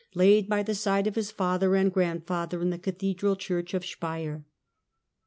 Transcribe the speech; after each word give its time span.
laid 0.15 0.49
by 0.49 0.63
the 0.63 0.73
side 0.73 1.05
of 1.05 1.13
his 1.13 1.29
father 1.29 1.75
and 1.75 1.93
grandfather 1.93 2.59
in 2.59 2.71
the 2.71 2.79
cathedral 2.79 3.35
church 3.35 3.75
of 3.75 3.85
Speier. 3.85 4.43